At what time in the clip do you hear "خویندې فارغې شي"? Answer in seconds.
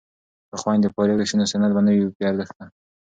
0.61-1.35